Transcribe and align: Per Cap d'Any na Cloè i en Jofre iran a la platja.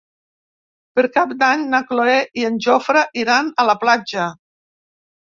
Per 0.99 1.03
Cap 1.17 1.35
d'Any 1.43 1.67
na 1.75 1.83
Cloè 1.93 2.17
i 2.41 2.49
en 2.51 2.59
Jofre 2.69 3.07
iran 3.27 3.55
a 3.67 3.71
la 3.73 3.81
platja. 3.87 4.29